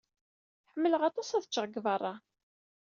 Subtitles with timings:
[0.71, 2.13] Ḥemmleɣ aṭas ad ččeɣ deg beṛṛa.